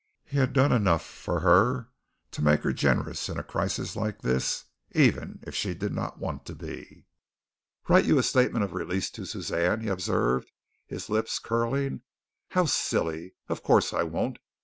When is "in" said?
3.29-3.37